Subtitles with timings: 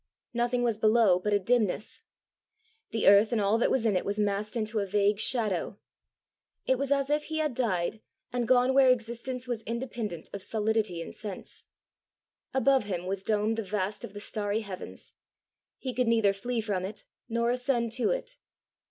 [0.33, 2.01] Nothing was below but a dimness;
[2.89, 5.77] the earth and all that was in it was massed into a vague shadow.
[6.65, 8.01] It was as if he had died
[8.33, 11.65] and gone where existence was independent of solidity and sense.
[12.51, 15.13] Above him was domed the vast of the starry heavens;
[15.77, 18.37] he could neither flee from it nor ascend to it!